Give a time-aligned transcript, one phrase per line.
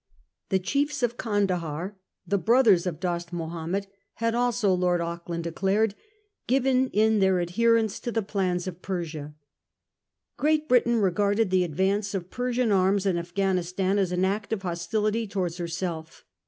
[0.49, 1.95] The chiefs of Candahar,
[2.25, 3.85] the brothers of Dost Mahomed,
[4.15, 5.93] had also, Lord Auckland declared,
[6.47, 9.35] given in their adherence to the plans of Persia.
[10.37, 14.63] Great Britain regarded the advance of Per sian arms in Afghanistan as an act of
[14.63, 16.25] hostility towards herself.